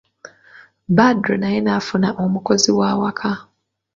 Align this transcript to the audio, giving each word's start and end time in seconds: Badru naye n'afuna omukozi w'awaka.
Badru 0.97 1.35
naye 1.41 1.59
n'afuna 1.61 2.09
omukozi 2.23 2.69
w'awaka. 2.77 3.31